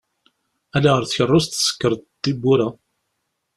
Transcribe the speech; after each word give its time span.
Ali 0.75 0.89
ɣer 0.91 1.03
tkeṛṛust 1.05 1.51
tsekkreḍ-d 1.53 2.05
tiwwura. 2.23 2.67